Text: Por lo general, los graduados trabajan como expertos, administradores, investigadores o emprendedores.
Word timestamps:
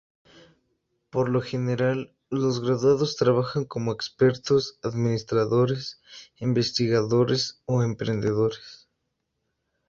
Por 1.11 1.29
lo 1.29 1.41
general, 1.41 2.15
los 2.31 2.59
graduados 2.59 3.15
trabajan 3.17 3.65
como 3.65 3.91
expertos, 3.91 4.79
administradores, 4.81 6.01
investigadores 6.39 7.61
o 7.67 7.83
emprendedores. 7.83 8.89